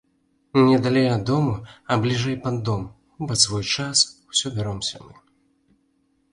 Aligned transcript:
Не 0.67 0.79
далей 0.85 1.09
ад 1.15 1.25
дому, 1.29 1.53
а 1.91 1.97
бліжэй 2.07 2.37
пад 2.47 2.55
дом, 2.71 2.89
пад 3.27 3.37
свой 3.45 3.65
час, 3.77 3.97
усё 4.33 4.47
бяромся 4.59 4.95
мы. 5.07 5.13